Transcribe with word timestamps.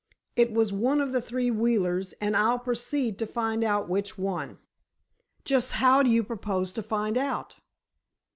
It 0.35 0.51
was 0.51 0.73
one 0.73 0.99
of 0.99 1.11
the 1.11 1.21
three 1.21 1.51
Wheelers, 1.51 2.13
and 2.13 2.35
I'll 2.35 2.57
proceed 2.57 3.19
to 3.19 3.27
find 3.27 3.63
out 3.63 3.87
which 3.87 4.17
one." 4.17 4.57
"Just 5.45 5.73
how 5.73 6.01
do 6.01 6.09
you 6.09 6.23
propose 6.23 6.71
to 6.71 6.81
find 6.81 7.19
out?" 7.19 7.57